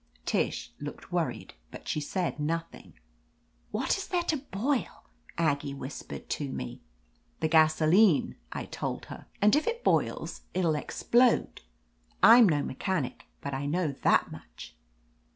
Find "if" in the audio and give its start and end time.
9.55-9.67